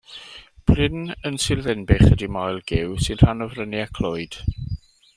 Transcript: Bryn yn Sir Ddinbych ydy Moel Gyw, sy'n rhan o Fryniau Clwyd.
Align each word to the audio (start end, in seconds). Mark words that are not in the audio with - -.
Bryn 0.69 1.03
yn 1.29 1.37
Sir 1.43 1.61
Ddinbych 1.67 2.07
ydy 2.09 2.31
Moel 2.39 2.59
Gyw, 2.73 2.99
sy'n 3.07 3.23
rhan 3.23 3.47
o 3.47 3.49
Fryniau 3.55 3.97
Clwyd. 3.99 4.43